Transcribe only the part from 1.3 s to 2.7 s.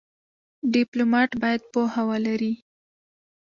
باید پوهه ولري.